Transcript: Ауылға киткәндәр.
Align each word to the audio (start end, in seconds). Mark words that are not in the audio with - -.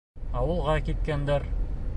Ауылға 0.39 0.79
киткәндәр. 0.87 1.49